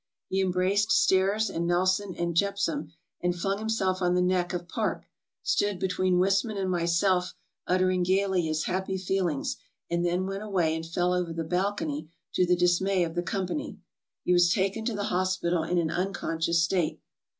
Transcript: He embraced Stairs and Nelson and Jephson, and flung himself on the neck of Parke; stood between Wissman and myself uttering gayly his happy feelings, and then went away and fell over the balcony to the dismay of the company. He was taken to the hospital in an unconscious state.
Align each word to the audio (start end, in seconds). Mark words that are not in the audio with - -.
He 0.29 0.41
embraced 0.41 0.91
Stairs 0.91 1.47
and 1.47 1.67
Nelson 1.67 2.15
and 2.15 2.35
Jephson, 2.35 2.91
and 3.21 3.35
flung 3.35 3.59
himself 3.59 4.01
on 4.01 4.15
the 4.15 4.21
neck 4.23 4.51
of 4.51 4.67
Parke; 4.67 5.03
stood 5.43 5.77
between 5.77 6.17
Wissman 6.17 6.57
and 6.57 6.71
myself 6.71 7.35
uttering 7.67 8.01
gayly 8.01 8.41
his 8.41 8.63
happy 8.63 8.97
feelings, 8.97 9.57
and 9.91 10.03
then 10.03 10.25
went 10.25 10.41
away 10.41 10.75
and 10.75 10.87
fell 10.87 11.13
over 11.13 11.31
the 11.33 11.43
balcony 11.43 12.09
to 12.33 12.47
the 12.47 12.55
dismay 12.55 13.03
of 13.03 13.13
the 13.13 13.21
company. 13.21 13.77
He 14.23 14.33
was 14.33 14.51
taken 14.51 14.85
to 14.85 14.95
the 14.95 15.03
hospital 15.13 15.61
in 15.61 15.77
an 15.77 15.91
unconscious 15.91 16.63
state. 16.63 16.99